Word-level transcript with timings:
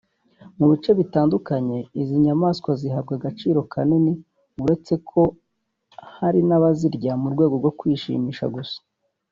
Mu 0.57 0.65
bice 0.71 0.91
bitandukanye 0.99 1.77
izi 2.01 2.15
nyamaswa 2.25 2.71
zihabwa 2.81 3.13
agaciro 3.17 3.59
kanini 3.71 4.13
uretse 4.63 4.93
ko 5.09 5.21
hari 6.17 6.39
n’abazirya 6.47 7.11
mu 7.21 7.27
rwego 7.33 7.53
rwo 7.61 7.71
kwishimisha 7.79 8.45
gusa 8.55 8.79